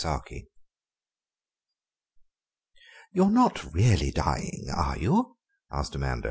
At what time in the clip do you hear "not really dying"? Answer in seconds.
3.29-4.65